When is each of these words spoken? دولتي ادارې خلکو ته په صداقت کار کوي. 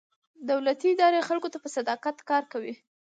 دولتي 0.49 0.87
ادارې 0.93 1.27
خلکو 1.29 1.47
ته 1.53 1.57
په 1.63 1.69
صداقت 1.75 2.17
کار 2.29 2.43
کوي. 2.53 2.73